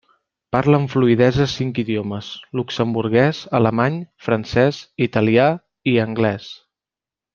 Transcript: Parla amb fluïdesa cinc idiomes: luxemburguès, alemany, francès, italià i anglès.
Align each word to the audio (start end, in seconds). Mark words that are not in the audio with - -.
Parla 0.55 0.77
amb 0.83 0.87
fluïdesa 0.93 1.45
cinc 1.51 1.81
idiomes: 1.83 2.29
luxemburguès, 2.61 3.43
alemany, 3.59 4.01
francès, 4.29 4.81
italià 5.09 5.47
i 5.93 5.95
anglès. 6.07 6.49